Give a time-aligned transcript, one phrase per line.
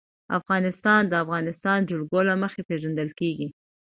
[0.39, 3.47] افغانستان د د افغانستان جلکو له مخې پېژندل کېږي.